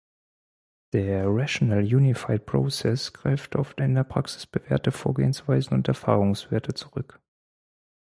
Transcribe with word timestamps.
Der 0.93 1.27
Rational 1.27 1.83
Unified 1.83 2.47
Process 2.47 3.13
greift 3.13 3.55
auf 3.55 3.77
in 3.77 3.93
der 3.93 4.03
Praxis 4.03 4.47
bewährte 4.47 4.91
Vorgehensweisen 4.91 5.75
und 5.77 5.87
Erfahrungswerte 5.89 6.73
zurück. 6.73 7.21